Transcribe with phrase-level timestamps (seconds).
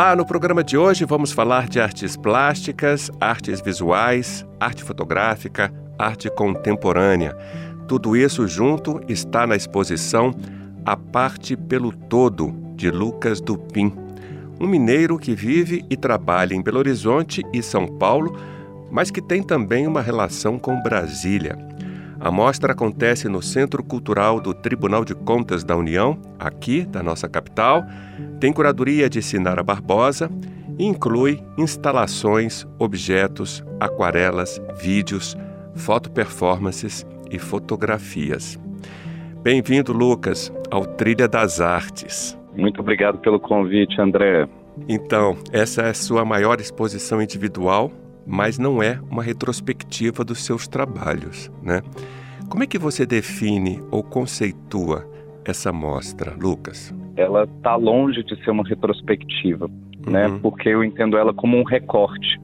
[0.00, 6.30] Olá, no programa de hoje vamos falar de artes plásticas, artes visuais, arte fotográfica, arte
[6.30, 7.36] contemporânea.
[7.86, 10.34] Tudo isso junto está na exposição
[10.86, 13.92] A Parte pelo Todo, de Lucas Dupin,
[14.58, 18.34] um mineiro que vive e trabalha em Belo Horizonte e São Paulo,
[18.90, 21.58] mas que tem também uma relação com Brasília.
[22.22, 27.26] A mostra acontece no Centro Cultural do Tribunal de Contas da União, aqui da nossa
[27.26, 27.82] capital.
[28.38, 30.30] Tem curadoria de Sinara Barbosa
[30.78, 35.34] e inclui instalações, objetos, aquarelas, vídeos,
[35.74, 38.60] fotoperformances e fotografias.
[39.42, 42.38] Bem-vindo, Lucas, ao Trilha das Artes.
[42.54, 44.46] Muito obrigado pelo convite, André.
[44.86, 47.90] Então, essa é a sua maior exposição individual
[48.30, 51.82] mas não é uma retrospectiva dos seus trabalhos, né?
[52.48, 55.04] Como é que você define ou conceitua
[55.44, 56.94] essa mostra, Lucas?
[57.16, 59.68] Ela está longe de ser uma retrospectiva,
[60.06, 60.26] né?
[60.28, 60.34] uhum.
[60.34, 60.40] né?
[60.40, 62.40] Porque eu entendo ela como um recorte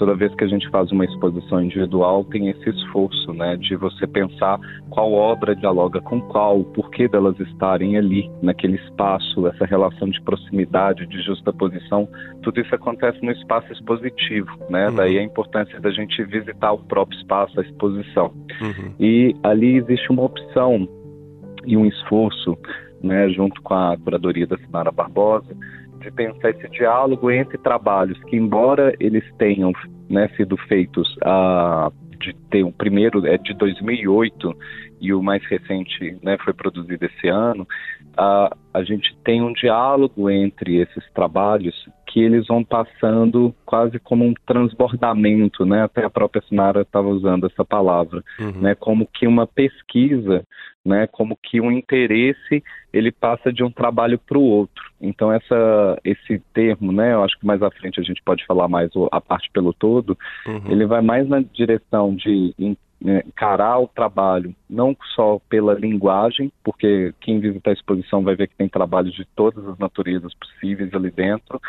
[0.00, 4.06] toda vez que a gente faz uma exposição individual, tem esse esforço, né, de você
[4.06, 10.08] pensar qual obra dialoga com qual, o porquê delas estarem ali, naquele espaço, essa relação
[10.08, 12.08] de proximidade, de justaposição,
[12.42, 14.94] tudo isso acontece no espaço expositivo, né, uhum.
[14.94, 18.32] daí a importância da gente visitar o próprio espaço, a exposição.
[18.62, 18.94] Uhum.
[18.98, 20.88] E ali existe uma opção
[21.66, 22.56] e um esforço,
[23.02, 25.54] né, junto com a curadoria da Sinara Barbosa,
[26.00, 29.72] de pensar esse diálogo entre trabalhos que, embora eles tenham
[30.08, 34.54] né, sido feitos a de ter o primeiro é de 2008
[35.00, 37.66] e o mais recente né, foi produzido esse ano,
[38.16, 41.74] a, a gente tem um diálogo entre esses trabalhos
[42.06, 45.84] que eles vão passando quase como um transbordamento, né?
[45.84, 48.60] Até a própria Sinara estava usando essa palavra, uhum.
[48.60, 48.74] né?
[48.74, 50.44] Como que uma pesquisa,
[50.84, 51.06] né?
[51.06, 52.62] Como que um interesse
[52.92, 54.84] ele passa de um trabalho para o outro.
[55.00, 57.12] Então essa esse termo, né?
[57.12, 60.18] Eu acho que mais à frente a gente pode falar mais a parte pelo todo.
[60.46, 60.62] Uhum.
[60.68, 62.52] Ele vai mais na direção de
[63.00, 68.48] né, encarar o trabalho não só pela linguagem, porque quem visitar a exposição vai ver
[68.48, 71.60] que tem trabalhos de todas as naturezas possíveis ali dentro,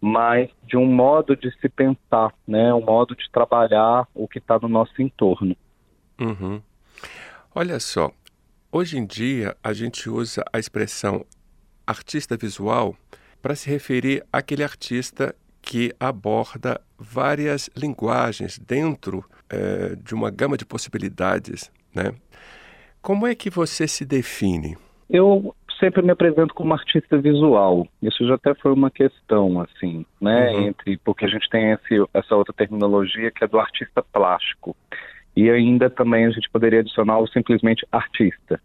[0.00, 4.58] mas de um modo de se pensar, né, um modo de trabalhar o que está
[4.58, 5.56] no nosso entorno.
[6.20, 6.62] Uhum.
[7.54, 8.12] Olha só,
[8.70, 11.24] hoje em dia a gente usa a expressão
[11.86, 12.94] artista visual
[13.40, 15.34] para se referir àquele artista
[15.66, 22.14] que aborda várias linguagens dentro é, de uma gama de possibilidades, né?
[23.02, 24.78] Como é que você se define?
[25.10, 27.86] Eu sempre me apresento como artista visual.
[28.00, 30.52] Isso já até foi uma questão, assim, né?
[30.52, 30.68] Uhum.
[30.68, 34.74] Entre porque a gente tem esse, essa outra terminologia que é do artista plástico.
[35.36, 38.60] E ainda também a gente poderia adicionar o simplesmente artista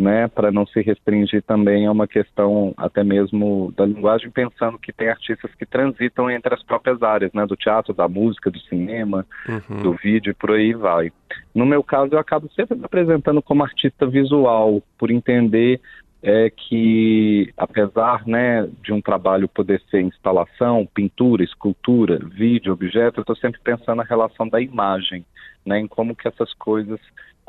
[0.00, 4.92] né, para não se restringir também a uma questão até mesmo da linguagem, pensando que
[4.92, 9.26] tem artistas que transitam entre as próprias áreas, né, do teatro, da música, do cinema,
[9.46, 9.82] uhum.
[9.82, 11.12] do vídeo e por aí vai.
[11.54, 15.80] No meu caso, eu acabo sempre me apresentando como artista visual, por entender
[16.22, 23.22] é que, apesar né, de um trabalho poder ser instalação, pintura, escultura, vídeo, objeto, eu
[23.22, 25.24] estou sempre pensando na relação da imagem,
[25.64, 27.00] né, em como que essas coisas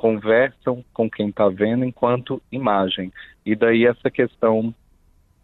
[0.02, 3.14] conversam com quem está vendo enquanto imagem.
[3.46, 4.74] E daí essa questão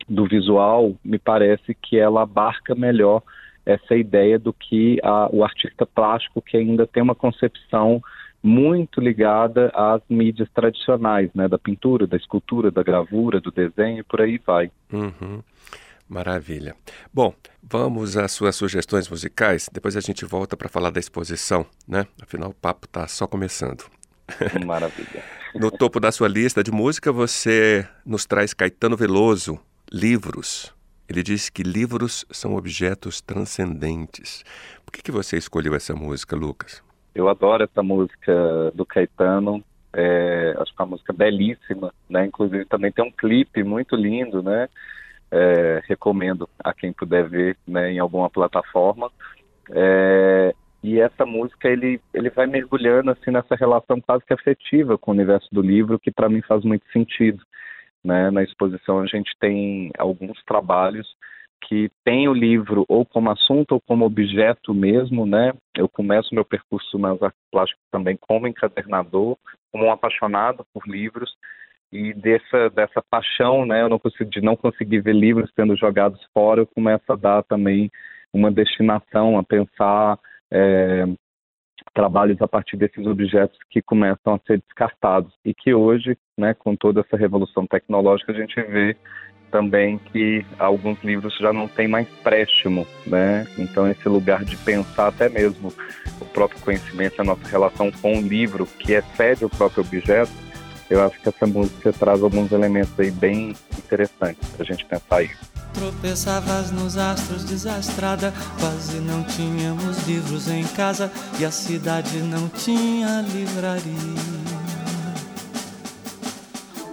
[0.10, 3.22] do visual, me parece que ela abarca melhor
[3.64, 8.02] essa ideia do que a, o artista plástico, que ainda tem uma concepção
[8.42, 14.22] muito ligada às mídias tradicionais, né, da pintura, da escultura, da gravura, do desenho, por
[14.22, 14.72] aí vai.
[14.92, 15.44] Uhum.
[16.10, 16.74] Maravilha.
[17.14, 17.32] Bom,
[17.62, 19.70] vamos às suas sugestões musicais.
[19.72, 22.08] Depois a gente volta para falar da exposição, né?
[22.24, 23.97] Afinal, o papo está só começando.
[24.66, 25.24] Maravilha.
[25.56, 29.60] no topo da sua lista de música, você nos traz Caetano Veloso,
[29.92, 30.74] Livros.
[31.10, 34.44] Ele diz que livros são objetos transcendentes.
[34.86, 36.84] Por que, que você escolheu essa música, Lucas?
[37.16, 39.64] Eu adoro essa música do Caetano.
[39.94, 42.26] É, acho que é uma música belíssima, né?
[42.26, 44.68] Inclusive também tem um clipe muito lindo, né?
[45.32, 49.10] É, recomendo a quem puder ver né, em alguma plataforma.
[49.72, 50.54] É,
[50.84, 55.14] e essa música ele ele vai mergulhando assim nessa relação quase que afetiva com o
[55.14, 57.44] universo do livro que para mim faz muito sentido
[58.04, 61.08] né na exposição a gente tem alguns trabalhos
[61.66, 65.54] que tem o livro ou como assunto ou como objeto mesmo, né?
[65.76, 69.38] Eu começo meu percurso nas artes plásticas também como encadernador,
[69.72, 71.36] como um apaixonado por livros
[71.92, 73.82] e dessa dessa paixão, né?
[73.82, 77.44] Eu não consigo de não conseguir ver livros sendo jogados fora, eu começo a dar
[77.44, 77.90] também
[78.34, 80.20] uma destinação a pensar
[80.52, 81.06] é,
[81.94, 86.76] trabalhos a partir desses objetos que começam a ser descartados e que hoje, né, com
[86.76, 88.96] toda essa revolução tecnológica, a gente vê
[89.52, 93.48] também que alguns livros já não têm mais préstimo, né?
[93.58, 95.74] Então esse lugar de pensar até mesmo
[96.20, 100.32] o próprio conhecimento, a nossa relação com o livro que excede o próprio objeto,
[100.90, 105.24] eu acho que essa música traz alguns elementos aí bem interessantes para a gente pensar
[105.24, 105.58] isso.
[105.74, 113.22] Tropeçavas nos astros desastrada, quase não tínhamos livros em casa e a cidade não tinha
[113.22, 114.48] livraria.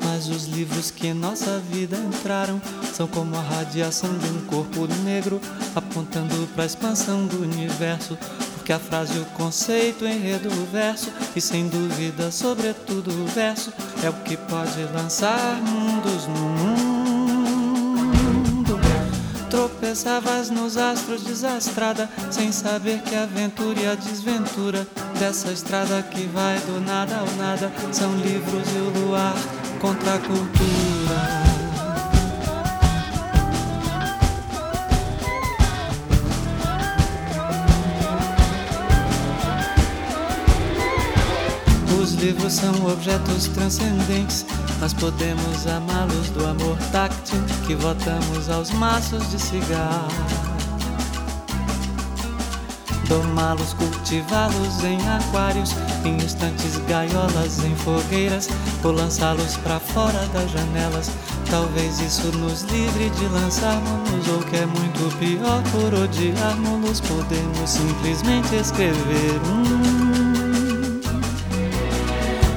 [0.04, 2.60] Mas os livros que em nossa vida entraram
[2.92, 5.40] são como a radiação de um corpo negro
[5.74, 8.16] apontando para a expansão do universo.
[8.64, 13.70] Porque a frase, o conceito, o enredo, o verso e sem dúvida, sobretudo o verso
[14.02, 16.80] é o que pode lançar mundos no mundo.
[19.50, 24.88] Tropeçavas nos astros desastrada, sem saber que a aventura e a desventura
[25.18, 29.34] dessa estrada que vai do nada ao nada são livros e o luar
[29.78, 31.43] contra a cultura.
[42.50, 44.46] São objetos transcendentes,
[44.80, 50.44] mas podemos amá-los do amor táctil que votamos aos maços de cigarro
[53.14, 55.70] domá-los, cultivá-los em aquários,
[56.04, 58.48] em instantes gaiolas, em fogueiras,
[58.82, 61.10] ou lançá-los para fora das janelas.
[61.50, 68.54] Talvez isso nos livre de lançarmos, ou que é muito pior, por odiarmos, podemos simplesmente
[68.56, 70.03] escrever um.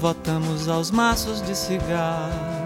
[0.00, 2.60] Votamos aos maços de cigarro.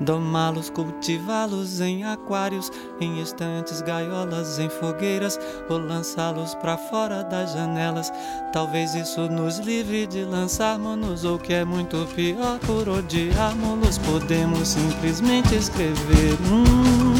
[0.00, 2.70] Domá-los, cultivá-los em aquários,
[3.00, 5.36] em estantes, gaiolas, em fogueiras,
[5.68, 8.12] ou lançá-los para fora das janelas.
[8.52, 15.56] Talvez isso nos livre de lançarmos-nos, ou que é muito pior, por odiarmos-los, podemos simplesmente
[15.56, 16.38] escrever.
[16.48, 17.17] Hum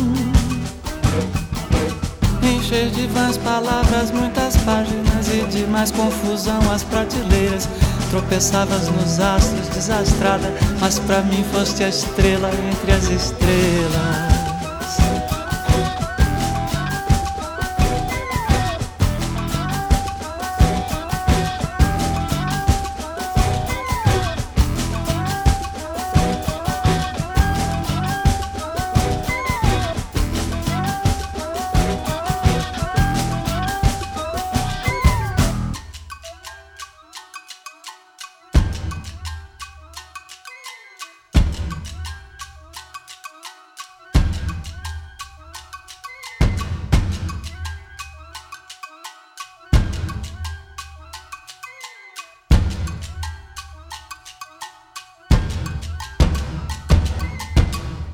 [2.69, 7.67] encher de vãs palavras, muitas páginas e de mais confusão as prateleiras.
[8.11, 14.38] Tropeçavas nos astros, desastrada, mas para mim foste a estrela entre as estrelas.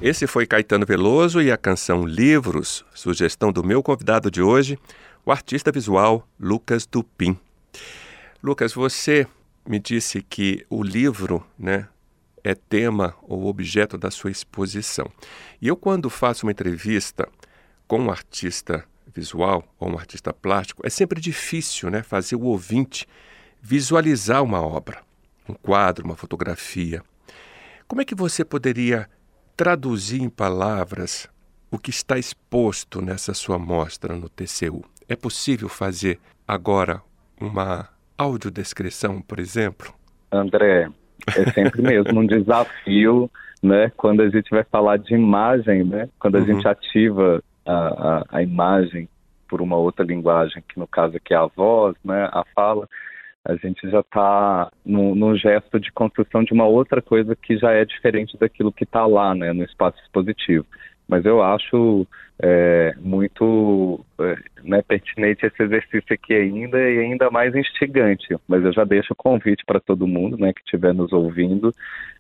[0.04, 4.78] Esse foi Caetano Veloso e a canção Livros, sugestão do meu convidado de hoje,
[5.24, 7.38] o artista visual Lucas Dupin.
[8.42, 9.26] Lucas, você
[9.66, 11.88] me disse que o livro, né,
[12.44, 15.10] é tema ou objeto da sua exposição.
[15.58, 17.26] E eu, quando faço uma entrevista
[17.88, 23.08] com um artista visual ou um artista plástico, é sempre difícil né, fazer o ouvinte
[23.58, 25.02] visualizar uma obra,
[25.48, 27.02] um quadro, uma fotografia.
[27.88, 29.08] Como é que você poderia
[29.56, 31.28] traduzir em palavras
[31.70, 34.84] o que está exposto nessa sua mostra no TCU?
[35.08, 37.00] É possível fazer agora
[37.40, 39.92] uma audiodescrição, por exemplo?
[40.30, 40.88] André,
[41.36, 43.30] é sempre mesmo um desafio,
[43.62, 43.90] né?
[43.96, 46.08] Quando a gente vai falar de imagem, né?
[46.18, 46.46] Quando a uhum.
[46.46, 49.08] gente ativa a, a, a, imagem
[49.48, 52.28] por uma outra linguagem, que no caso aqui é a voz, né?
[52.32, 52.88] A fala,
[53.44, 57.72] a gente já está no, no, gesto de construção de uma outra coisa que já
[57.72, 59.52] é diferente daquilo que está lá, né?
[59.52, 60.64] No espaço expositivo.
[61.06, 62.06] Mas eu acho
[62.42, 68.34] é, muito é, né, pertinente esse exercício aqui ainda e ainda mais instigante.
[68.48, 71.70] Mas eu já deixo o convite para todo mundo né, que estiver nos ouvindo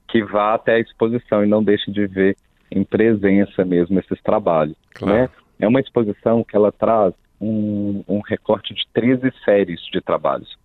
[0.08, 2.36] que vá até a exposição e não deixe de ver
[2.70, 4.76] em presença mesmo esses trabalhos.
[4.94, 5.14] Claro.
[5.14, 5.28] Né?
[5.60, 10.56] É uma exposição que ela traz um, um, recorte de 13 séries de trabalhos.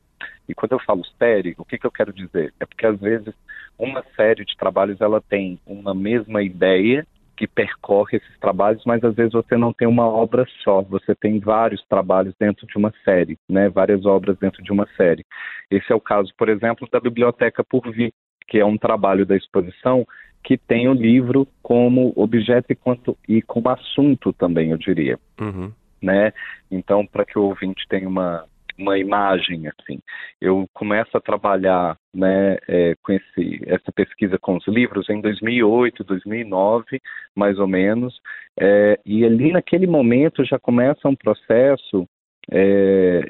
[0.49, 2.51] E quando eu falo série, o que, que eu quero dizer?
[2.59, 3.33] É porque às vezes
[3.77, 7.05] uma série de trabalhos ela tem uma mesma ideia
[7.37, 11.39] que percorre esses trabalhos, mas às vezes você não tem uma obra só, você tem
[11.39, 13.69] vários trabalhos dentro de uma série, né?
[13.69, 15.23] Várias obras dentro de uma série.
[15.69, 18.11] Esse é o caso, por exemplo, da Biblioteca por Vir,
[18.47, 20.05] que é um trabalho da exposição
[20.43, 25.19] que tem o livro como objeto e, quanto, e como assunto também, eu diria.
[25.39, 25.71] Uhum.
[26.01, 26.33] Né?
[26.71, 28.45] Então, para que o ouvinte tenha uma,
[28.79, 29.99] uma imagem assim.
[30.39, 36.03] Eu começo a trabalhar né, é, com esse, essa pesquisa com os livros em 2008,
[36.03, 36.99] 2009,
[37.35, 38.19] mais ou menos,
[38.59, 42.07] é, e ali naquele momento já começa um processo
[42.51, 43.21] é,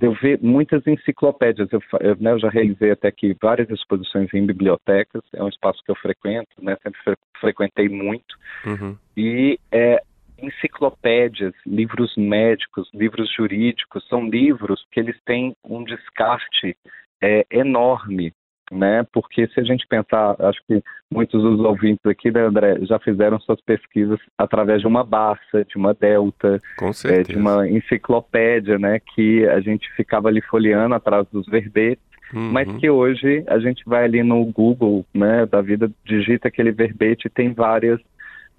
[0.00, 1.68] de eu ver muitas enciclopédias.
[1.72, 5.82] Eu, eu, né, eu, já realizei até aqui várias exposições em bibliotecas, é um espaço
[5.84, 8.94] que eu frequento, né, sempre fre frequentei muito, uhum.
[9.16, 10.02] e é,
[10.42, 16.76] enciclopédias, livros médicos, livros jurídicos, são livros que eles têm um descarte
[17.22, 18.32] é, enorme,
[18.70, 19.04] né?
[19.12, 20.82] Porque se a gente pensar, acho que
[21.12, 25.76] muitos dos ouvintes aqui, né, André, já fizeram suas pesquisas através de uma Barça, de
[25.76, 26.60] uma Delta,
[27.04, 29.00] é, de uma enciclopédia, né?
[29.14, 32.04] Que a gente ficava ali folheando atrás dos verbetes.
[32.32, 32.52] Uhum.
[32.52, 37.26] Mas que hoje a gente vai ali no Google, né, da vida, digita aquele verbete
[37.26, 38.00] e tem várias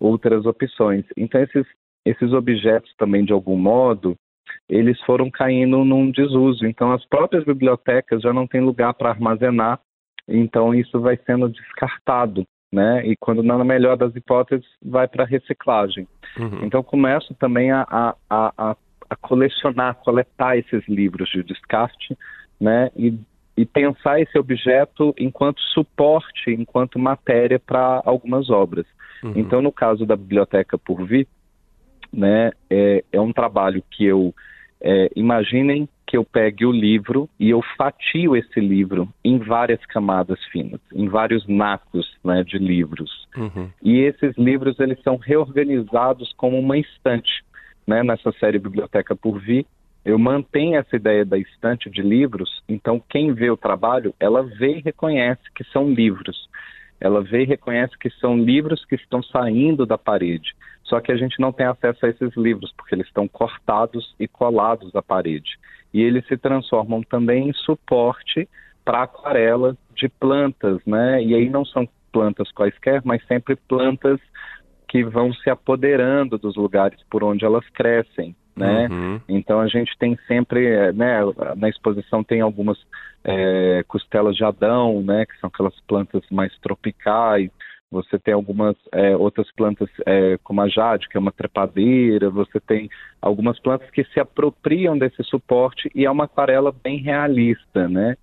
[0.01, 1.05] outras opções.
[1.15, 1.65] Então, esses,
[2.05, 4.15] esses objetos também, de algum modo,
[4.67, 6.65] eles foram caindo num desuso.
[6.65, 9.79] Então, as próprias bibliotecas já não têm lugar para armazenar,
[10.27, 13.05] então isso vai sendo descartado, né?
[13.05, 16.07] E quando, na melhor das hipóteses, vai para reciclagem.
[16.39, 16.63] Uhum.
[16.63, 18.75] Então, começo também a, a, a,
[19.09, 22.17] a colecionar, coletar esses livros de descarte,
[22.59, 22.89] né?
[22.95, 23.17] E
[23.55, 28.85] e pensar esse objeto enquanto suporte, enquanto matéria para algumas obras.
[29.23, 29.33] Uhum.
[29.35, 31.27] Então, no caso da Biblioteca por Vir,
[32.11, 34.33] né, é, é um trabalho que eu
[34.81, 40.43] é, imaginem que eu pegue o livro e eu fatio esse livro em várias camadas
[40.51, 43.27] finas, em vários nacos né, de livros.
[43.37, 43.69] Uhum.
[43.81, 47.43] E esses livros eles são reorganizados como uma estante.
[47.87, 49.65] Né, nessa série Biblioteca por Vir,
[50.03, 54.77] eu mantenho essa ideia da estante de livros, então quem vê o trabalho, ela vê
[54.77, 56.49] e reconhece que são livros.
[56.99, 60.53] Ela vê e reconhece que são livros que estão saindo da parede.
[60.83, 64.27] Só que a gente não tem acesso a esses livros, porque eles estão cortados e
[64.27, 65.57] colados à parede.
[65.93, 68.49] E eles se transformam também em suporte
[68.83, 71.23] para aquarela de plantas, né?
[71.23, 74.19] E aí não são plantas quaisquer, mas sempre plantas
[74.87, 78.87] que vão se apoderando dos lugares por onde elas crescem né?
[78.89, 79.21] Uhum.
[79.27, 81.19] Então a gente tem sempre, eh, né?
[81.57, 82.77] Na exposição tem algumas
[83.23, 85.25] é, costelas de Adão, né?
[85.25, 87.49] Que são aquelas plantas mais tropicais.
[87.91, 92.29] Você tem algumas é, outras plantas é, como a jade, que é uma trepadeira.
[92.29, 92.89] Você tem
[93.21, 98.15] algumas plantas que se apropriam desse suporte e é uma aquarela bem realista, né?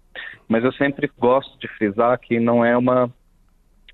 [0.49, 3.11] Mas eu sempre gosto de frisar que não é uma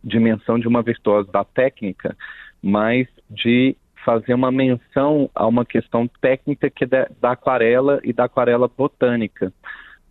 [0.02, 2.16] dimensão de uma virtuosa da técnica,
[2.62, 8.24] mas de fazer uma menção a uma questão técnica que é da aquarela e da
[8.24, 9.52] aquarela botânica.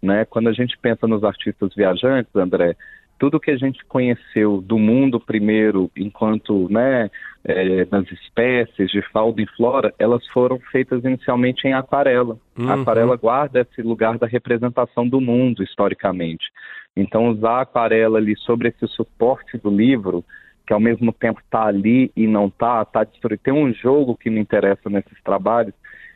[0.02, 0.26] Né?
[0.26, 2.76] Quando a gente pensa nos artistas viajantes, André,
[3.20, 7.10] tudo que a gente conheceu do mundo primeiro, enquanto né,
[7.46, 12.38] é, nas espécies de fauna e flora, elas foram feitas inicialmente em aquarela.
[12.58, 12.70] Uhum.
[12.70, 16.46] A aquarela guarda esse lugar da representação do mundo historicamente.
[16.96, 20.24] Então, usar a aquarela ali sobre esse suporte do livro
[20.66, 23.42] que ao mesmo tempo está ali e não está, está destruído.
[23.42, 25.74] Tem um jogo que me interessa nesses trabalhos,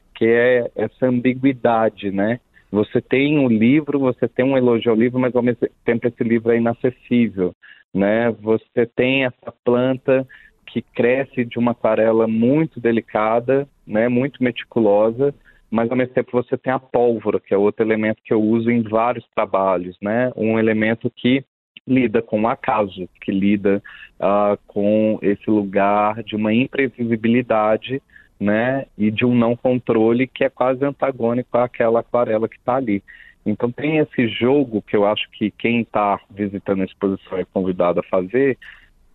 [0.09, 2.39] porque é essa ambiguidade, né?
[2.71, 6.23] Você tem um livro, você tem um elogio ao livro, mas ao mesmo tempo esse
[6.23, 7.53] livro é inacessível,
[7.93, 8.31] né?
[8.41, 10.27] Você tem essa planta
[10.65, 15.33] que cresce de uma aquarela muito delicada, né, muito meticulosa,
[15.71, 18.69] mas ao mesmo tempo você tem a pólvora, que é outro elemento que eu uso
[18.69, 20.31] em vários trabalhos, né?
[20.35, 21.43] Um elemento que
[21.87, 23.81] lida com o acaso, que lida
[24.19, 28.01] uh, com esse lugar de uma imprevisibilidade,
[28.39, 33.03] né, e de um não controle que é quase antagônico àquela aquarela que está ali.
[33.43, 37.99] Então tem esse jogo que eu acho que quem está visitando a exposição é convidado
[37.99, 38.57] a fazer,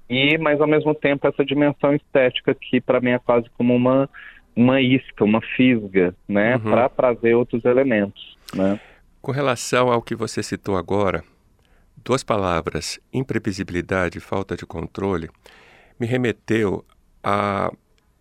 [0.09, 4.09] e mas ao mesmo tempo essa dimensão estética que para mim é quase como uma
[4.55, 6.63] uma isca, uma fisga, né, uhum.
[6.63, 8.79] para trazer outros elementos, né?
[9.23, 11.23] Com relação ao que você citou agora,
[12.05, 15.31] duas palavras, imprevisibilidade e falta de controle,
[15.99, 16.85] me remeteu
[17.23, 17.73] a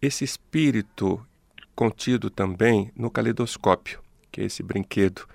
[0.01, 1.25] esse espírito
[1.75, 4.00] contido também no caleidoscópio,
[4.31, 5.27] que é esse brinquedo,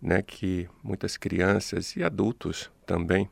[0.00, 3.28] né, que muitas crianças e adultos também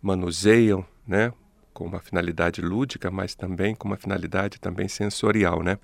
[0.00, 1.32] manuseiam, né,
[1.74, 5.78] com uma finalidade lúdica, mas também com uma finalidade também sensorial, né?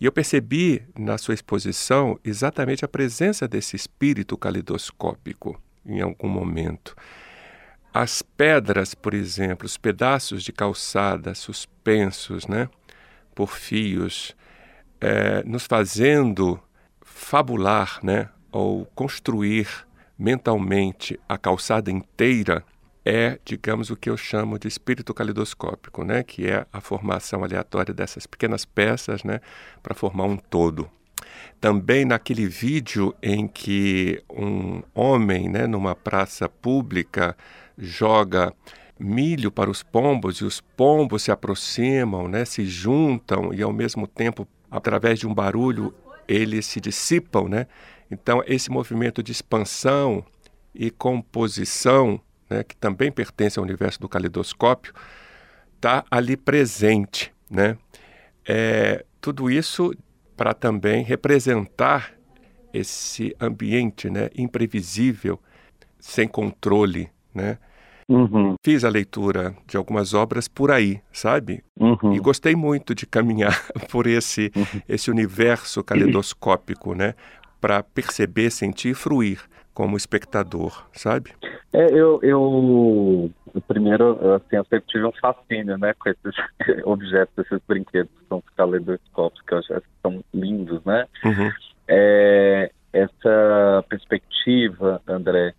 [0.00, 6.96] E eu percebi na sua exposição exatamente a presença desse espírito calidoscópico em algum momento.
[7.92, 12.68] As pedras, por exemplo, os pedaços de calçada suspensos, né,
[13.34, 14.34] por fios,
[15.00, 16.60] é, nos fazendo
[17.00, 19.68] fabular, né, ou construir
[20.18, 22.64] mentalmente a calçada inteira
[23.04, 26.22] é, digamos, o que eu chamo de espírito calidoscópico, né?
[26.22, 29.40] que é a formação aleatória dessas pequenas peças né?
[29.82, 30.90] para formar um todo.
[31.60, 37.36] Também naquele vídeo em que um homem, né, numa praça pública,
[37.76, 38.52] joga
[38.98, 44.06] milho para os pombos e os pombos se aproximam, né, se juntam e ao mesmo
[44.06, 45.94] tempo, através de um barulho,
[46.28, 47.66] eles se dissipam, né?
[48.10, 50.24] Então esse movimento de expansão
[50.74, 54.92] e composição né, que também pertence ao universo do calidoscópio,
[55.76, 57.32] está ali presente.
[57.50, 57.76] Né?
[58.46, 59.92] É, tudo isso
[60.36, 62.12] para também representar
[62.72, 65.40] esse ambiente né, imprevisível,
[65.98, 67.08] sem controle.
[67.32, 67.58] Né?
[68.08, 68.54] Uhum.
[68.62, 71.62] Fiz a leitura de algumas obras por aí, sabe?
[71.78, 72.14] Uhum.
[72.14, 74.80] E gostei muito de caminhar por esse, uhum.
[74.88, 77.14] esse universo calidoscópico, né?
[77.60, 79.40] Para perceber, sentir e fruir
[79.72, 81.32] como espectador, sabe?
[81.74, 83.30] É, eu, eu
[83.66, 86.34] primeiro, assim, eu sempre tive um fascínio, né, com esses
[86.86, 91.06] objetos, esses brinquedos que são caleidoscópicos, que eu acho que são lindos, né?
[91.24, 91.50] Uhum.
[91.88, 95.52] É, essa perspectiva, André,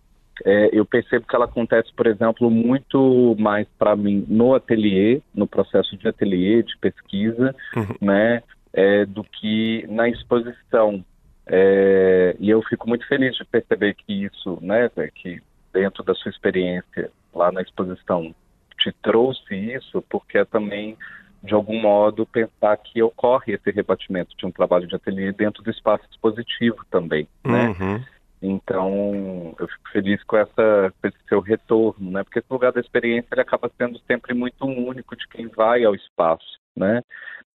[0.44, 5.46] é, eu percebo que ela acontece, por exemplo, muito mais para mim no ateliê, no
[5.46, 7.94] processo de ateliê, de pesquisa, uhum.
[8.00, 11.04] né, é, do que na exposição.
[11.46, 15.42] É, e eu fico muito feliz de perceber que isso, né, que
[15.76, 18.34] dentro da sua experiência lá na exposição
[18.78, 20.96] te trouxe isso, porque é também
[21.42, 25.70] de algum modo pensar que ocorre esse rebatimento de um trabalho de ateliê dentro do
[25.70, 27.68] espaço expositivo também, né?
[27.68, 28.04] Uhum.
[28.42, 32.24] Então, eu fico feliz com, essa, com esse seu retorno, né?
[32.24, 35.94] Porque esse lugar da experiência ele acaba sendo sempre muito único de quem vai ao
[35.94, 37.02] espaço, né?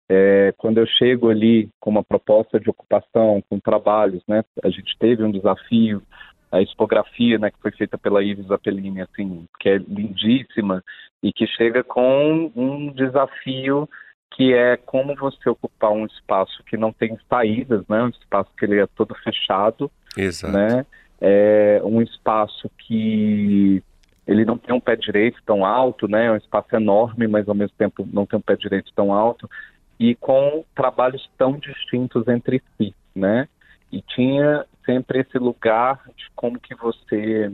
[0.08, 4.94] É, quando eu chego ali com uma proposta de ocupação, com trabalhos, né, a gente
[4.98, 6.02] teve um desafio,
[6.52, 10.84] a expografia, né, que foi feita pela Ives Apellini, assim, que é lindíssima
[11.22, 13.88] e que chega com um desafio
[14.34, 18.64] que é como você ocupar um espaço que não tem saídas, né, um espaço que
[18.64, 20.52] ele é todo fechado, Exato.
[20.52, 20.86] né,
[21.20, 23.82] é um espaço que
[24.26, 27.54] ele não tem um pé direito tão alto, né, é um espaço enorme, mas ao
[27.54, 29.48] mesmo tempo não tem um pé direito tão alto,
[29.98, 33.46] e com trabalhos tão distintos entre si, né?
[33.92, 37.52] E tinha sempre esse lugar de como que você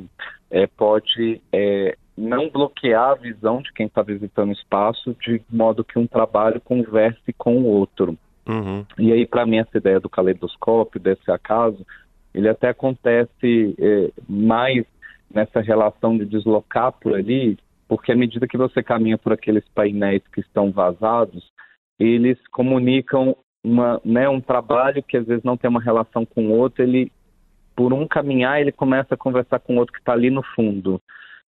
[0.50, 5.84] é, pode é, não bloquear a visão de quem está visitando o espaço, de modo
[5.84, 8.18] que um trabalho converse com o outro.
[8.46, 8.84] Uhum.
[8.98, 11.86] E aí, para mim, essa ideia do caleidoscópio, desse acaso,
[12.34, 14.84] ele até acontece é, mais
[15.32, 20.22] nessa relação de deslocar por ali, porque à medida que você caminha por aqueles painéis
[20.32, 21.50] que estão vazados,
[21.98, 26.52] eles comunicam uma, né, um trabalho que às vezes não tem uma relação com o
[26.52, 27.12] outro, ele,
[27.78, 31.00] por um caminhar, ele começa a conversar com outro que está ali no fundo.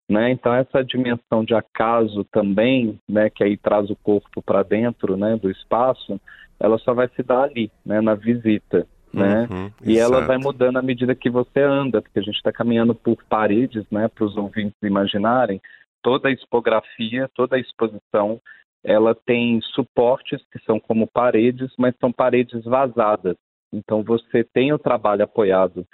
[0.08, 0.30] Né?
[0.30, 5.36] Então essa dimensão de acaso também, né, que aí traz o corpo para dentro, né,
[5.36, 6.20] do espaço,
[6.60, 9.48] ela só vai se dar ali, né, na visita, né?
[9.50, 10.14] Uhum, e exato.
[10.14, 13.84] ela vai mudando à medida que você anda, porque a gente está caminhando por paredes,
[13.90, 15.60] né, para os ouvintes imaginarem.
[16.00, 18.40] Toda a expografia, toda a exposição,
[18.84, 23.36] ela tem suportes que são como paredes, mas são paredes vazadas.
[23.72, 25.84] Então você tem o trabalho apoiado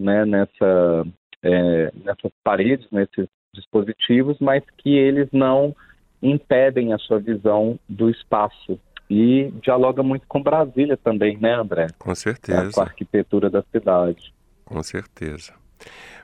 [0.00, 1.06] né, nessa,
[1.42, 5.74] é, nessas paredes, nesses dispositivos, mas que eles não
[6.22, 8.78] impedem a sua visão do espaço.
[9.08, 11.88] E dialoga muito com Brasília também, né, André?
[11.98, 12.70] Com certeza.
[12.72, 14.32] Com a arquitetura da cidade.
[14.64, 15.52] Com certeza.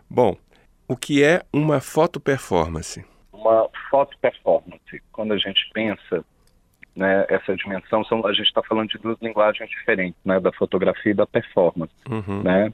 [0.09, 0.37] Bom,
[0.87, 3.05] o que é uma foto performance?
[3.33, 6.25] Uma foto performance, quando a gente pensa
[6.95, 11.13] né, essa dimensão, são, a gente está falando de duas linguagens diferentes, né, da fotografia
[11.13, 12.43] e da performance, uhum.
[12.43, 12.73] né?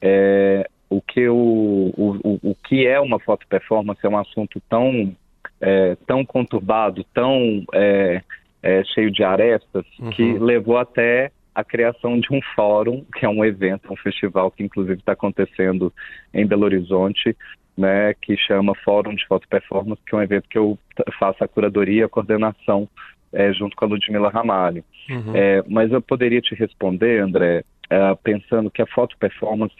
[0.00, 5.14] É, o que o, o, o que é uma foto performance é um assunto tão
[5.60, 8.22] é, tão conturbado, tão é,
[8.62, 10.10] é, cheio de arestas, uhum.
[10.10, 14.62] que levou até a criação de um fórum, que é um evento, um festival que
[14.62, 15.92] inclusive está acontecendo
[16.32, 17.36] em Belo Horizonte,
[17.76, 20.78] né, que chama Fórum de Foto Performance, que é um evento que eu
[21.18, 22.88] faço a curadoria a coordenação
[23.32, 24.84] é, junto com a Ludmila Ramalho.
[25.10, 25.32] Uhum.
[25.34, 29.74] É, mas eu poderia te responder, André, é, pensando que a foto performance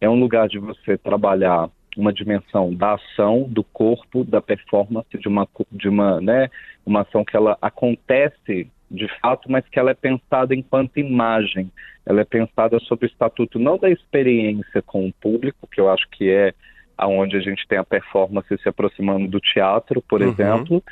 [0.00, 5.26] é um lugar de você trabalhar uma dimensão da ação, do corpo, da performance, de
[5.26, 6.48] uma, de uma, né,
[6.86, 11.70] uma ação que ela acontece de fato, mas que ela é pensada enquanto imagem.
[12.06, 16.08] Ela é pensada sob o estatuto não da experiência com o público, que eu acho
[16.10, 16.54] que é
[16.96, 20.28] aonde a gente tem a performance se aproximando do teatro, por uhum.
[20.28, 20.82] exemplo,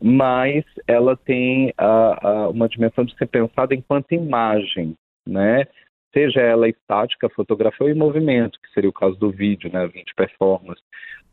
[0.00, 1.72] mas ela tem
[2.52, 4.94] uma dimensão de ser pensada enquanto imagem,
[5.26, 5.66] né?
[6.12, 9.86] Seja ela estática, fotografia ou em movimento, que seria o caso do vídeo, né?
[9.86, 10.80] Vídeo performance.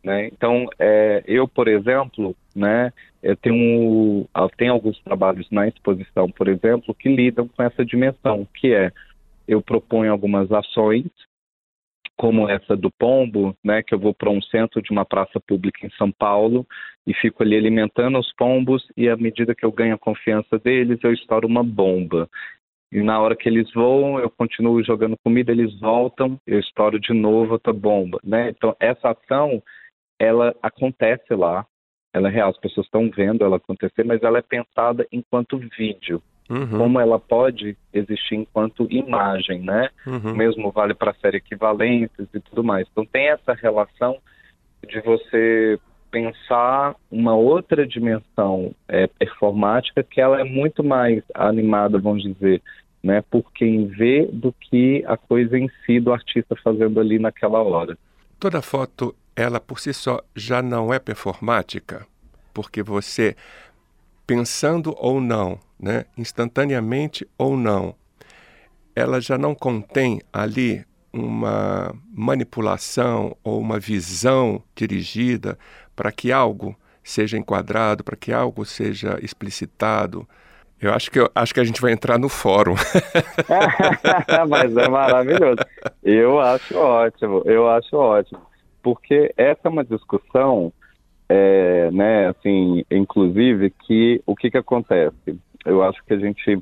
[0.06, 0.28] Né?
[0.28, 6.48] Então, é, eu, por exemplo, né, eu tenho, eu tenho alguns trabalhos na exposição, por
[6.48, 8.92] exemplo, que lidam com essa dimensão, que é
[9.48, 11.08] eu proponho algumas ações,
[12.16, 15.86] como essa do pombo, né, que eu vou para um centro de uma praça pública
[15.86, 16.66] em São Paulo
[17.06, 21.00] e fico ali alimentando os pombos e à medida que eu ganho a confiança deles,
[21.04, 22.30] eu estouro uma bomba.
[22.96, 27.14] E na hora que eles voam, eu continuo jogando comida, eles voltam, eu estouro de
[27.14, 28.52] novo outra bomba, né?
[28.52, 29.62] Então essa ação
[30.18, 31.66] ela acontece lá,
[32.14, 36.24] ela é real, as pessoas estão vendo ela acontecer, mas ela é pensada enquanto vídeo.
[36.50, 36.78] Uhum.
[36.78, 39.90] Como ela pode existir enquanto imagem, né?
[40.08, 40.34] Uhum.
[40.34, 42.88] Mesmo vale para a série equivalentes e tudo mais.
[42.90, 44.20] Então tem essa relação
[44.88, 45.78] de você
[46.10, 52.62] pensar uma outra dimensão é, performática que ela é muito mais animada, vamos dizer,
[53.06, 57.62] né, por quem vê do que a coisa em si do artista fazendo ali naquela
[57.62, 57.96] hora.
[58.40, 62.08] Toda foto ela por si só já não é performática,
[62.52, 63.36] porque você,
[64.26, 67.94] pensando ou não, né, instantaneamente ou não,
[68.96, 75.60] ela já não contém ali uma manipulação ou uma visão dirigida
[75.96, 80.28] para que algo seja enquadrado, para que algo seja explicitado.
[80.86, 82.76] Eu acho que eu acho que a gente vai entrar no fórum.
[84.50, 85.60] Mas é maravilhoso.
[86.04, 87.42] Eu acho ótimo.
[87.46, 88.42] Eu acho ótimo
[88.86, 90.72] porque essa é uma discussão,
[91.28, 95.40] é, né, assim, inclusive, que o que, que acontece?
[95.66, 96.62] Eu acho que a gente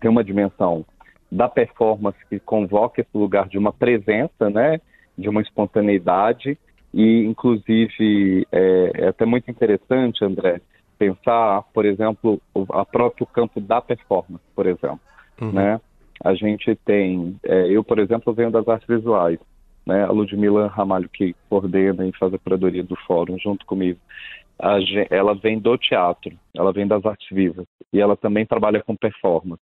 [0.00, 0.86] tem uma dimensão
[1.30, 4.80] da performance que convoca esse lugar de uma presença, né,
[5.18, 6.56] de uma espontaneidade,
[6.94, 10.62] e, inclusive, é, é até muito interessante, André,
[10.98, 15.00] pensar, por exemplo, o a próprio campo da performance, por exemplo,
[15.40, 15.52] uhum.
[15.52, 15.80] né?
[16.22, 19.38] A gente tem, é, eu, por exemplo, venho das artes visuais,
[19.86, 20.04] né?
[20.04, 24.00] A Ludmila Ramalho, que coordena e faz a curadoria do fórum junto comigo,
[24.60, 24.78] a,
[25.10, 29.62] ela vem do teatro, ela vem das artes vivas e ela também trabalha com performance.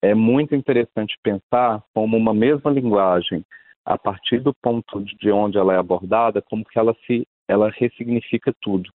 [0.00, 3.44] É muito interessante pensar como uma mesma linguagem,
[3.84, 8.54] a partir do ponto de onde ela é abordada, como que ela se ela ressignifica
[8.60, 8.90] tudo,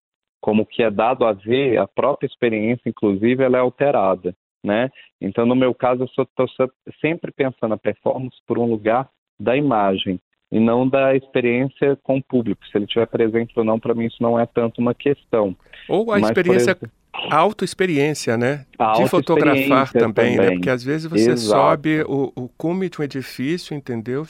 [0.45, 4.91] como que é dado a ver a própria experiência, inclusive, ela é alterada, né?
[5.19, 6.47] Então, no meu caso, eu estou
[7.01, 9.09] sempre pensando a performance por um lugar
[9.41, 10.21] da imagem,
[10.53, 12.61] e não da experiência com o público.
[12.67, 15.57] Se ele estiver presente ou não, para mim isso não é tanto uma questão.
[15.89, 16.91] Ou a Mas, experiência, exemplo,
[17.31, 18.67] a autoexperiência, né?
[18.79, 20.51] A de fotografar também, também, né?
[20.53, 21.63] Porque às vezes você Exato.
[21.63, 24.27] sobe o, o cume de um edifício, entendeu?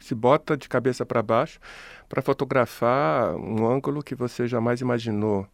[0.00, 1.60] Se bota de cabeça para baixo
[2.08, 5.46] para fotografar um ângulo que você jamais imaginou.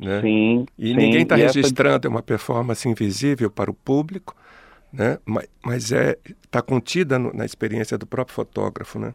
[0.00, 0.22] Né?
[0.22, 0.96] Sim, e sim.
[0.96, 2.06] ninguém está registrando, essa...
[2.06, 4.34] é uma performance invisível para o público,
[4.90, 5.18] né?
[5.26, 9.14] mas, mas é está contida no, na experiência do próprio fotógrafo, né?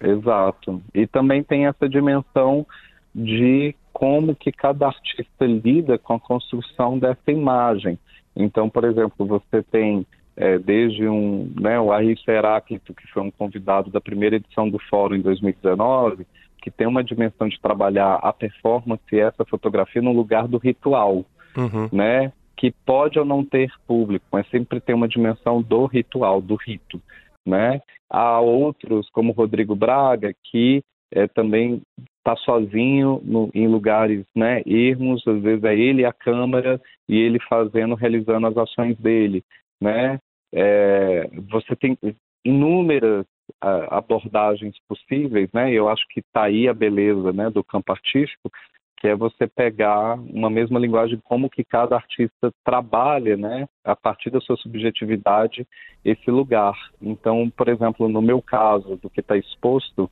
[0.00, 0.82] Exato.
[0.92, 2.66] E também tem essa dimensão
[3.14, 7.98] de como que cada artista lida com a construção dessa imagem.
[8.34, 10.04] Então, por exemplo, você tem
[10.36, 14.78] é, desde um, né, o Aris Heráclito, que foi um convidado da primeira edição do
[14.78, 16.26] Fórum em 2019,
[16.62, 21.24] que tem uma dimensão de trabalhar a performance e essa fotografia no lugar do ritual,
[21.56, 21.88] uhum.
[21.92, 22.32] né?
[22.62, 27.02] que pode ou não ter público, mas sempre tem uma dimensão do ritual, do rito,
[27.44, 27.80] né?
[28.08, 30.80] Há outros, como Rodrigo Braga, que
[31.12, 31.82] é, também
[32.18, 37.40] está sozinho no, em lugares né, ermos, às vezes é ele a câmara e ele
[37.48, 39.42] fazendo, realizando as ações dele,
[39.80, 40.20] né?
[40.54, 41.98] É, você tem
[42.44, 43.26] inúmeras
[43.60, 45.72] abordagens possíveis, né?
[45.72, 48.50] Eu acho que está aí a beleza, né, do campo artístico,
[48.96, 54.30] que é você pegar uma mesma linguagem como que cada artista trabalha, né, a partir
[54.30, 55.66] da sua subjetividade
[56.04, 56.74] esse lugar.
[57.00, 60.08] Então, por exemplo, no meu caso, do que está exposto,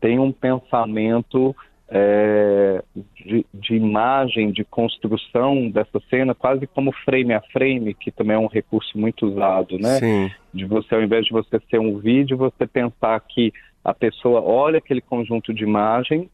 [0.00, 1.54] tem um pensamento
[1.90, 2.82] é,
[3.24, 8.38] de, de, imagem, de construção dessa cena, quase como frame a frame, que também é
[8.38, 9.98] um recurso muito usado, né?
[9.98, 10.30] Sim.
[10.52, 13.52] De você, ao invés de você ser um vídeo, você pensar que
[13.84, 16.28] a pessoa olha aquele conjunto de imagem,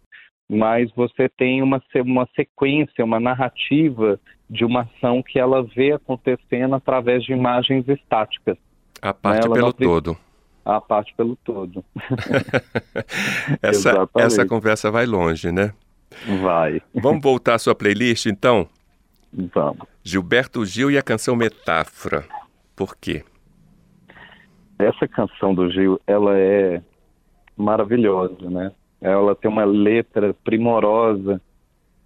[0.49, 4.19] mas você tem uma, uma sequência, uma narrativa
[4.51, 8.59] de uma ação que ela vê acontecendo através de imagens estáticas.
[9.01, 9.55] A parte né?
[9.55, 10.17] pelo todo
[10.65, 11.85] a parte pelo todo.
[13.61, 15.75] essa, essa conversa vai longe, né?
[16.41, 16.81] Vai.
[16.95, 18.69] Vamos voltar à sua playlist, então?
[19.33, 19.87] Vamos.
[20.03, 22.25] Gilberto Gil e a canção Metáfora.
[22.75, 23.25] Por quê?
[24.79, 26.83] Essa canção do Gil, ela é
[27.57, 28.73] maravilhosa, né?
[29.01, 31.41] Ela tem uma letra primorosa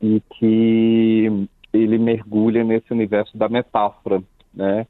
[0.01, 4.87] e que ele mergulha nesse universo da metáfora, né?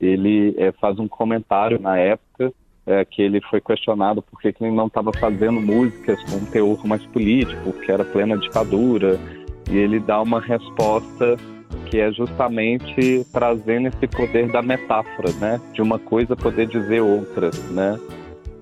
[0.00, 2.52] Ele é, faz um comentário na época
[2.86, 6.86] é, que ele foi questionado por que ele não estava fazendo músicas com um teor
[6.86, 9.18] mais político, que era plena ditadura,
[9.70, 11.36] e ele dá uma resposta
[11.86, 15.60] que é justamente trazendo esse poder da metáfora, né?
[15.72, 17.98] De uma coisa poder dizer outra, né?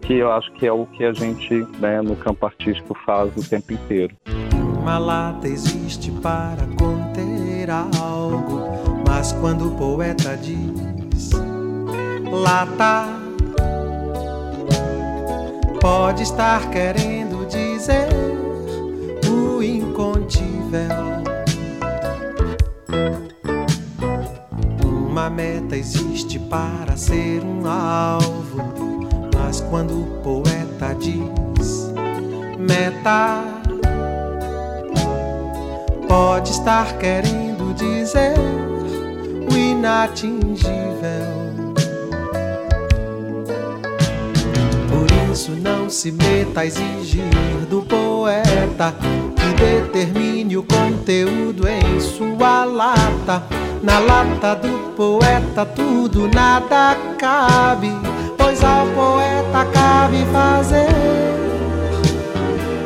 [0.03, 3.49] Que eu acho que é o que a gente, né, no campo artístico faz o
[3.49, 4.15] tempo inteiro.
[4.79, 8.61] Uma lata existe para conter algo,
[9.07, 11.31] mas quando o poeta diz
[12.31, 13.24] lata
[15.85, 18.09] pode estar querendo dizer
[19.29, 20.89] o incontível.
[24.83, 28.63] Uma meta existe para ser um alvo,
[29.35, 31.93] mas quando o poeta diz
[32.59, 33.45] meta,
[36.09, 38.37] pode estar querendo dizer
[39.53, 41.44] o inatingível.
[45.35, 47.25] Isso não se meta a exigir
[47.69, 48.95] do poeta
[49.35, 53.43] que determine o conteúdo em sua lata.
[53.83, 57.91] Na lata do poeta tudo nada cabe,
[58.39, 60.87] pois ao poeta cabe fazer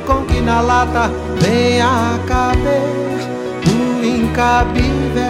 [0.07, 2.81] com que na lata venha caber
[3.67, 5.28] o incabível.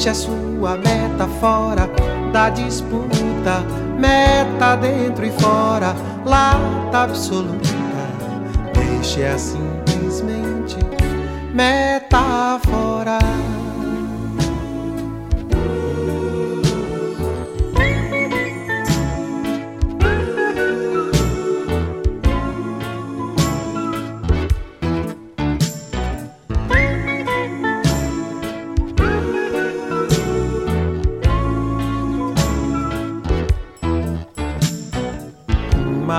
[0.00, 1.86] Deixe a sua meta fora
[2.32, 3.62] da disputa.
[3.98, 7.68] Meta dentro e fora, lata absoluta.
[8.72, 10.78] Deixe-a simplesmente
[11.52, 13.18] meta fora.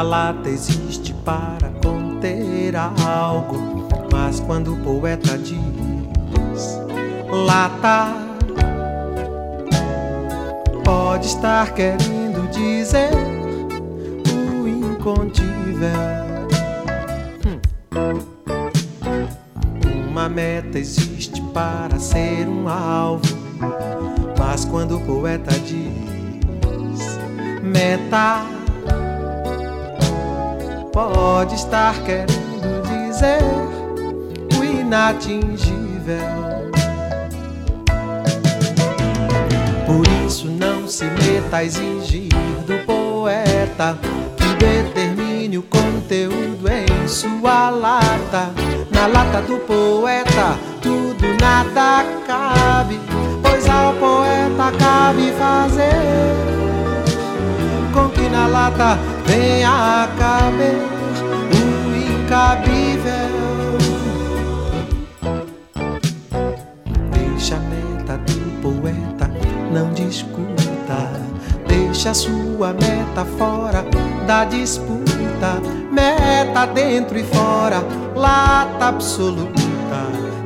[0.02, 6.80] Lata existe para conter algo, mas quando o poeta diz
[7.46, 8.14] lata,
[10.84, 13.12] pode estar querendo dizer
[14.34, 15.52] o incontível.
[20.10, 23.38] Uma meta existe para ser um alvo,
[24.38, 26.12] mas quando o poeta diz
[27.64, 28.51] meta
[30.91, 33.41] pode estar querendo dizer
[34.60, 36.17] o inatingível.
[39.86, 42.30] Por isso não se meta a exigir
[42.65, 43.97] do poeta
[44.38, 48.51] que determine o conteúdo em sua lata.
[48.91, 52.99] Na lata do poeta tudo nada cabe,
[53.41, 56.51] pois ao poeta cabe fazer
[57.93, 58.97] com que na lata
[59.32, 60.82] venha caber
[61.56, 63.32] o incabível.
[67.12, 69.32] Deixa a meta do poeta,
[69.72, 71.10] não discuta.
[71.67, 73.86] Deixa a sua meta fora
[74.28, 75.62] da disputa.
[75.91, 77.84] meta dentro e fora,
[78.15, 79.62] lata absoluta.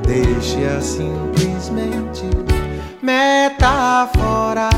[0.06, 2.24] Deixe-a simplesmente
[3.02, 4.70] metáfora.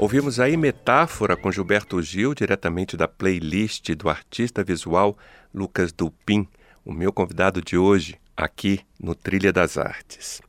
[0.00, 5.14] Ouvimos aí Metáfora com Gilberto Gil, diretamente da playlist do artista visual
[5.54, 6.48] Lucas Dupin,
[6.86, 10.40] o meu convidado de hoje aqui no Trilha das Artes.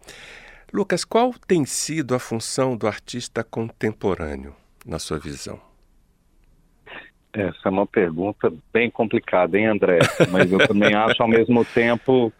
[0.71, 5.59] Lucas, qual tem sido a função do artista contemporâneo, na sua visão?
[7.33, 9.99] Essa é uma pergunta bem complicada, hein, André?
[10.31, 12.31] Mas eu também acho, ao mesmo tempo,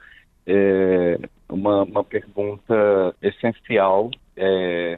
[0.48, 1.20] é,
[1.50, 4.10] uma, uma pergunta essencial.
[4.38, 4.98] É,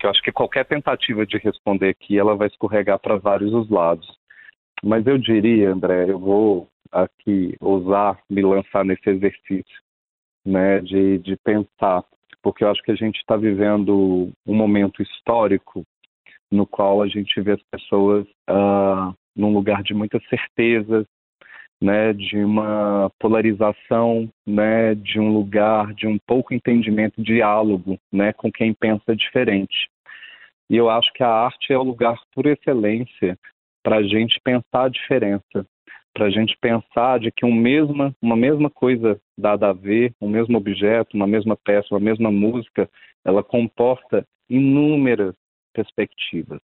[0.00, 3.68] que eu acho que qualquer tentativa de responder aqui ela vai escorregar para vários os
[3.68, 4.08] lados.
[4.82, 9.82] Mas eu diria, André, eu vou aqui ousar me lançar nesse exercício,
[10.44, 12.02] né, de, de pensar,
[12.42, 15.84] porque eu acho que a gente está vivendo um momento histórico
[16.50, 21.06] no qual a gente vê as pessoas uh, num lugar de muitas certezas,
[21.80, 28.52] né, de uma polarização, né, de um lugar de um pouco entendimento, diálogo, né, com
[28.52, 29.88] quem pensa diferente.
[30.68, 33.38] E eu acho que a arte é o lugar por excelência
[33.82, 35.66] para a gente pensar a diferença,
[36.12, 40.28] para a gente pensar de que um mesma, uma mesma coisa dada a ver, um
[40.28, 42.88] mesmo objeto, uma mesma peça, uma mesma música,
[43.24, 45.34] ela comporta inúmeras
[45.72, 46.60] perspectivas,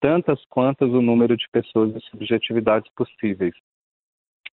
[0.00, 3.54] tantas quantas o número de pessoas e subjetividades possíveis.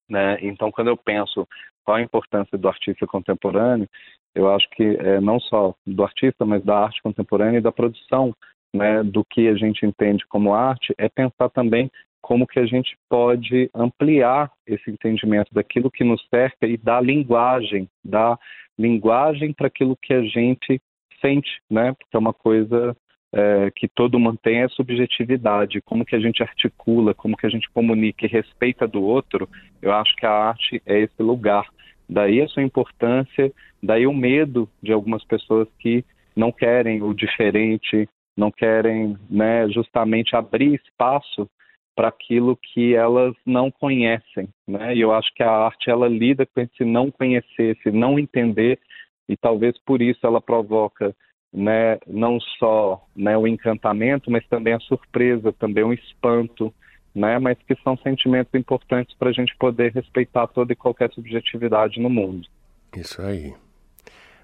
[0.10, 0.38] Né?
[0.42, 1.48] Então, quando eu penso
[1.86, 3.88] qual a importância do artista contemporâneo,
[4.36, 8.34] eu acho que é, não só do artista, mas da arte contemporânea e da produção
[8.74, 11.92] né, do que a gente entende como arte, é pensar também
[12.22, 17.90] como que a gente pode ampliar esse entendimento daquilo que nos cerca e dar linguagem,
[18.04, 18.38] dar
[18.78, 20.82] linguagem para aquilo que a gente
[21.22, 21.94] sente, né?
[21.94, 22.96] Porque é uma coisa
[23.34, 27.50] é, que todo mundo tem é subjetividade, como que a gente articula, como que a
[27.50, 29.48] gente comunica e respeita do outro,
[29.82, 31.68] eu acho que a arte é esse lugar.
[32.08, 36.04] Daí a sua importância, daí o medo de algumas pessoas que
[36.36, 41.48] não querem o diferente, não querem né, justamente abrir espaço
[41.96, 44.96] para aquilo que elas não conhecem, né?
[44.96, 48.80] E eu acho que a arte ela lida com esse não conhecer, esse não entender,
[49.28, 51.14] e talvez por isso ela provoca
[51.52, 56.74] né, não só né, o encantamento, mas também a surpresa, também o espanto,
[57.14, 62.00] né, mas que são sentimentos importantes para a gente poder respeitar toda e qualquer subjetividade
[62.00, 62.48] no mundo.
[62.96, 63.54] Isso aí.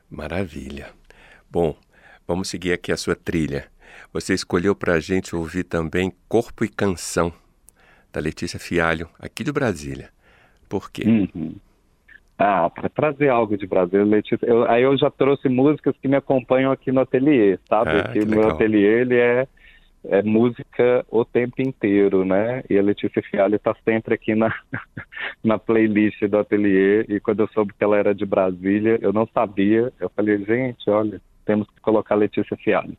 [0.10, 0.90] Maravilha.
[1.50, 1.76] Bom,
[2.28, 3.68] vamos seguir aqui a sua trilha.
[4.12, 7.32] Você escolheu para a gente ouvir também Corpo e Canção,
[8.12, 10.10] da Letícia Fialho, aqui de Brasília.
[10.68, 11.04] Por quê?
[11.06, 11.56] Uhum.
[12.38, 14.46] Ah, para trazer algo de Brasil, Letícia.
[14.46, 17.92] Eu, aí eu já trouxe músicas que me acompanham aqui no ateliê, sabe?
[17.92, 19.48] Ah, que o meu ateliê ele é,
[20.04, 22.62] é música o tempo inteiro, né?
[22.70, 24.54] E a Letícia Fialho está sempre aqui na,
[25.42, 27.06] na playlist do ateliê.
[27.08, 29.94] E quando eu soube que ela era de Brasília, eu não sabia.
[29.98, 32.98] Eu falei, gente, olha, temos que colocar a Letícia Fialho.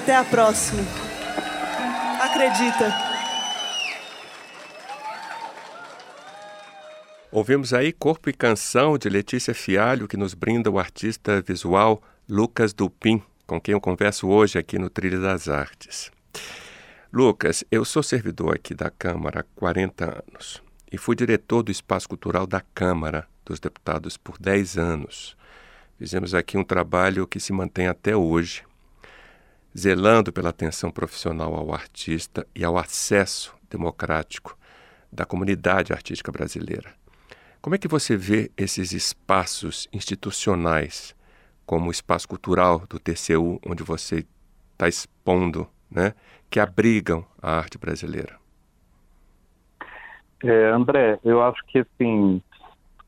[0.00, 0.80] Até a próxima.
[2.22, 2.90] Acredita.
[7.30, 12.72] Ouvimos aí Corpo e Canção de Letícia Fialho, que nos brinda o artista visual Lucas
[12.72, 16.10] Dupin, com quem eu converso hoje aqui no Trilha das Artes.
[17.12, 22.08] Lucas, eu sou servidor aqui da Câmara há 40 anos e fui diretor do Espaço
[22.08, 25.36] Cultural da Câmara dos Deputados por 10 anos.
[25.98, 28.64] Fizemos aqui um trabalho que se mantém até hoje,
[29.76, 34.56] zelando pela atenção profissional ao artista e ao acesso democrático
[35.12, 36.92] da comunidade artística brasileira.
[37.60, 41.14] Como é que você vê esses espaços institucionais,
[41.66, 44.24] como o espaço cultural do TCU, onde você
[44.72, 46.14] está expondo, né,
[46.48, 48.38] que abrigam a arte brasileira?
[50.42, 52.42] É, André, eu acho que assim,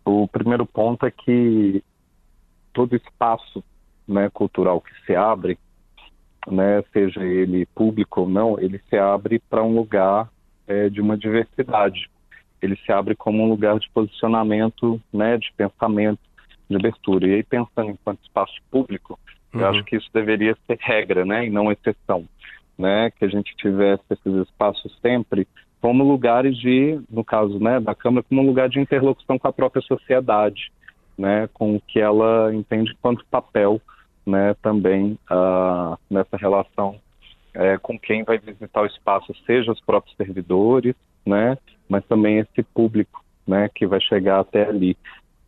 [0.05, 1.83] o primeiro ponto é que
[2.73, 3.65] todo espaço
[4.07, 5.59] né, cultural que se abre
[6.51, 10.29] né, seja ele público ou não, ele se abre para um lugar
[10.67, 12.11] é, de uma diversidade.
[12.61, 16.21] Ele se abre como um lugar de posicionamento, né, de pensamento,
[16.69, 17.27] de abertura.
[17.27, 19.19] E aí, pensando enquanto espaço público,
[19.53, 19.61] uhum.
[19.61, 22.27] eu acho que isso deveria ser regra, né, e não exceção.
[22.79, 25.47] Né, que a gente tivesse esses espaços sempre
[25.81, 29.53] como lugares de, no caso né, da Câmara, como um lugar de interlocução com a
[29.53, 30.73] própria sociedade,
[31.19, 33.81] né, com o que ela entende quanto papel
[34.27, 36.99] né, também uh, nessa relação
[37.55, 40.95] é, com quem vai visitar o espaço, seja os próprios servidores,
[41.25, 41.59] né,
[41.89, 44.97] mas também esse público, né, que vai chegar até ali.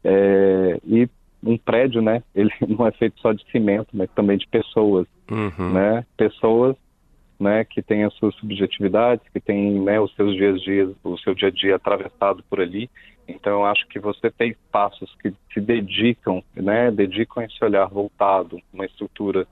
[0.03, 1.09] É, e
[1.43, 5.72] um prédio, né, ele não é feito só de cimento, mas também de pessoas, uhum.
[5.72, 6.77] né, pessoas,
[7.41, 11.35] né, que têm as suas subjetividades, que têm, né, os seus dias dias, o seu
[11.35, 12.91] dia a dia atravessado por ali
[13.27, 18.61] então, eu acho que você tem espaços que se dedicam, né, dedicam esse olhar voltado,
[18.72, 19.47] uma estrutura,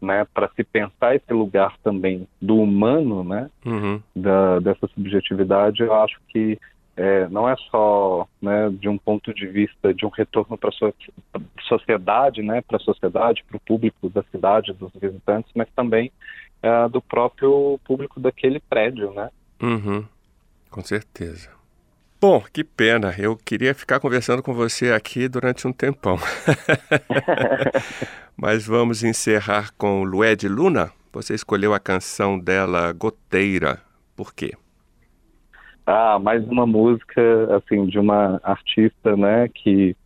[0.00, 4.02] né, para se pensar esse lugar também do humano, né, uhum.
[4.14, 5.82] da, dessa subjetividade.
[5.82, 6.58] Eu acho que
[6.96, 11.40] é, não é só, né, de um ponto de vista de um retorno para a
[11.62, 16.10] sociedade, né, para a sociedade, para o público da cidade, dos visitantes, mas também
[16.62, 19.30] é, do próprio público daquele prédio, né.
[19.62, 20.04] Uhum.
[20.70, 21.61] Com certeza.
[22.22, 23.12] Bom, que pena.
[23.18, 26.16] Eu queria ficar conversando com você aqui durante um tempão.
[28.38, 30.92] Mas vamos encerrar com Lué de Luna.
[31.12, 33.80] Você escolheu a canção dela, Goteira.
[34.14, 34.52] Por quê?
[35.84, 37.20] Ah, mais uma música,
[37.56, 39.96] assim, de uma artista, né, que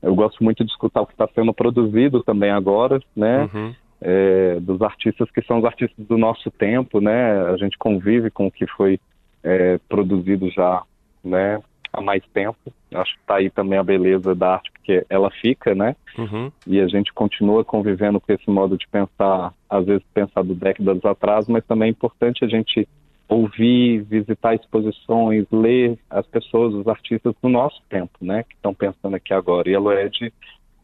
[0.00, 3.74] eu gosto muito de escutar o que está sendo produzido também agora, né, uhum.
[4.00, 8.46] é, dos artistas que são os artistas do nosso tempo, né, a gente convive com
[8.46, 8.98] o que foi
[9.44, 10.82] é, produzido já
[11.28, 12.58] né, ficar mais tempo.
[12.94, 15.94] Acho que está aí também a beleza da arte, porque ela fica, né?
[16.16, 16.50] Uhum.
[16.66, 21.46] E a gente continua convivendo com esse modo de pensar, às vezes pensado décadas atrás,
[21.48, 22.88] mas também é importante a gente
[23.28, 28.42] ouvir, visitar exposições, ler as pessoas, os artistas do nosso tempo, né?
[28.42, 29.68] Que estão pensando aqui agora.
[29.68, 30.32] E a Loed,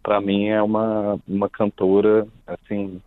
[0.02, 3.00] para mim, é uma, uma cantora, assim,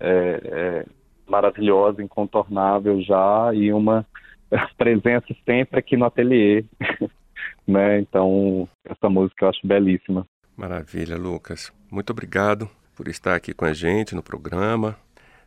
[0.00, 0.86] é, é
[1.28, 4.06] maravilhosa, incontornável já, e uma
[4.76, 6.64] presença sempre aqui no ateliê.
[7.66, 8.00] né?
[8.00, 10.26] Então, essa música eu acho belíssima.
[10.56, 11.72] Maravilha, Lucas.
[11.90, 14.96] Muito obrigado por estar aqui com a gente no programa.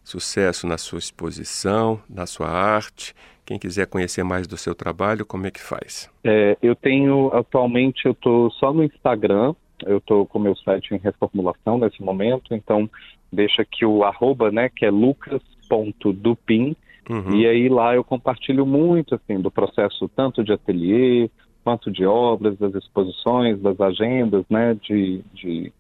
[0.04, 3.14] Sucesso na sua exposição, na sua arte.
[3.46, 6.10] Quem quiser conhecer mais do seu trabalho, como é que faz?
[6.24, 9.54] É, eu tenho, atualmente, eu estou só no Instagram.
[9.86, 12.90] Eu estou com meu site em reformulação nesse momento, então
[13.32, 16.76] deixa aqui o arroba, né, que é lucas.dupin.
[17.10, 17.36] Uhum.
[17.36, 21.30] E aí lá eu compartilho muito, assim, do processo tanto de ateliê,
[21.64, 25.72] quanto de obras, das exposições, das agendas, né, de, de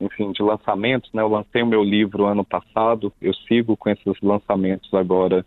[0.00, 4.20] enfim, de lançamentos, né, eu lancei o meu livro ano passado, eu sigo com esses
[4.22, 5.44] lançamentos agora,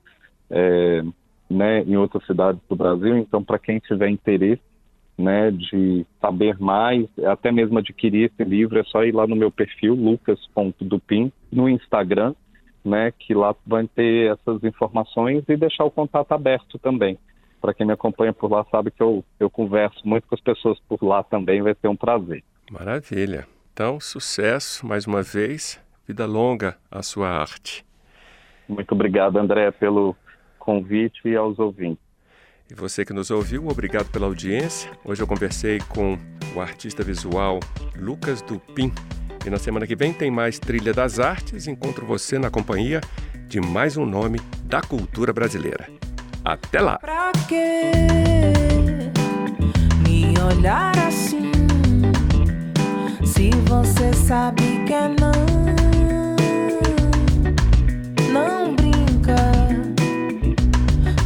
[0.50, 1.04] é,
[1.50, 4.62] né, em outras cidades do Brasil, então para quem tiver interesse,
[5.18, 9.52] né, de saber mais, até mesmo adquirir esse livro, é só ir lá no meu
[9.52, 12.34] perfil, lucas.dupin, no Instagram,
[12.84, 17.18] né, que lá vai ter essas informações e deixar o contato aberto também.
[17.62, 20.78] Para quem me acompanha por lá sabe que eu, eu converso muito com as pessoas
[20.88, 22.44] por lá também, vai ser um prazer.
[22.70, 23.48] Maravilha.
[23.72, 27.86] Então, sucesso mais uma vez, vida longa à sua arte.
[28.68, 30.16] Muito obrigado, André, pelo
[30.60, 32.04] convite e aos ouvintes.
[32.70, 34.92] E você que nos ouviu, obrigado pela audiência.
[35.04, 36.18] Hoje eu conversei com
[36.56, 37.60] o artista visual
[37.96, 38.92] Lucas Dupin.
[39.46, 41.68] E na semana que vem tem mais Trilha das Artes.
[41.68, 43.02] Encontro você na companhia
[43.48, 45.90] de mais um nome da cultura brasileira.
[46.46, 46.98] Até lá!
[46.98, 47.92] Pra que
[50.08, 51.52] me olhar assim?
[53.26, 55.32] Se você sabe que é não,
[58.32, 59.36] não brinca.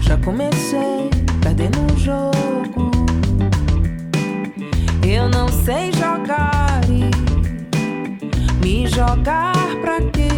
[0.02, 1.10] Já comecei
[1.42, 2.92] perdendo o jogo.
[5.08, 6.57] Eu não sei jogar
[8.98, 10.37] jogar pra quê?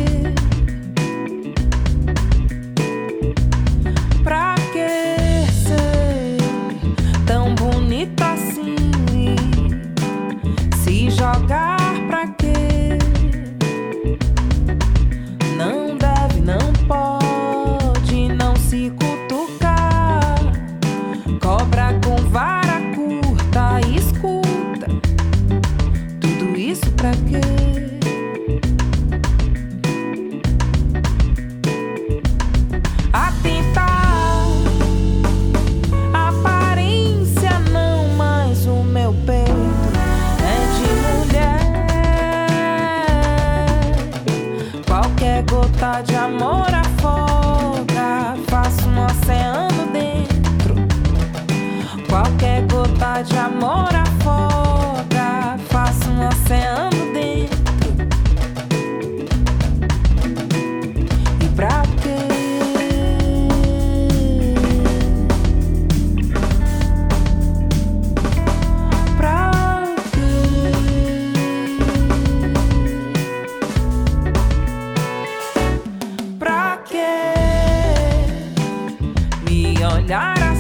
[80.00, 80.56] Olhar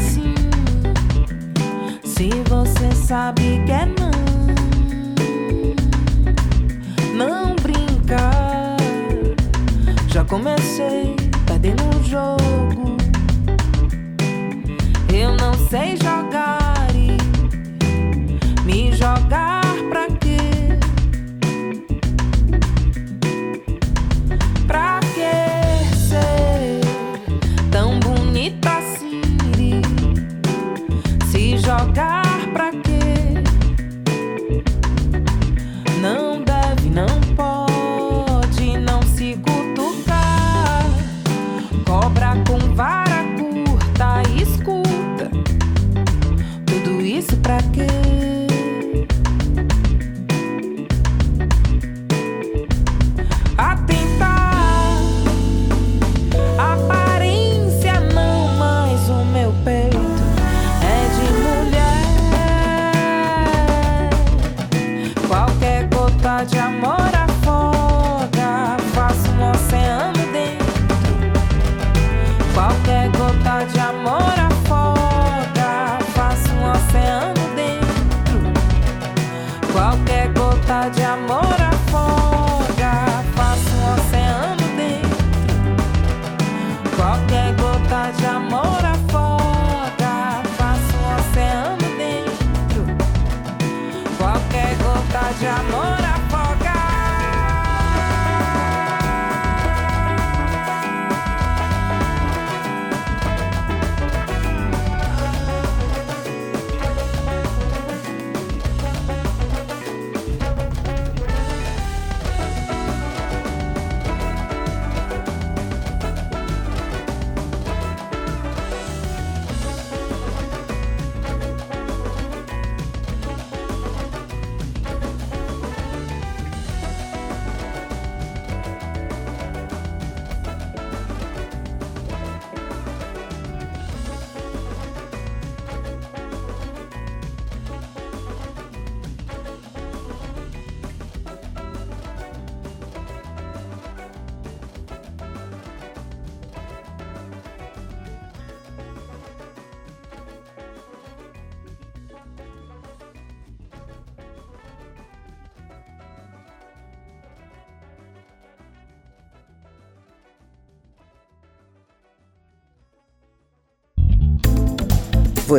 [2.04, 4.12] se você sabe que é não,
[7.16, 8.76] não brincar.
[10.10, 11.16] Já comecei
[11.46, 12.98] perdendo o jogo.
[15.14, 17.18] Eu não sei jogar e
[18.66, 19.59] me jogar